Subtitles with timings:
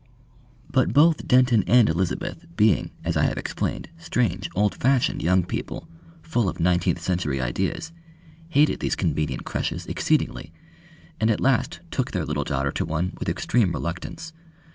[0.67, 5.87] But both Denton and Elizabeth being, as I have explained, strange old fashioned young people,
[6.23, 7.91] full of nineteenth century ideas,
[8.49, 10.51] hated these convenient creches exceedingly
[11.19, 14.33] and at last took their little daughter to one with extreme reluctance.